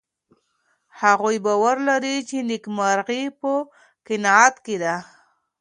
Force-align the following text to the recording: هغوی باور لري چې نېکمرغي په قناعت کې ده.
هغوی 1.01 1.37
باور 1.45 1.77
لري 1.89 2.15
چې 2.29 2.37
نېکمرغي 2.49 3.23
په 3.39 3.51
قناعت 4.07 4.55
کې 4.65 4.75
ده. 4.83 4.95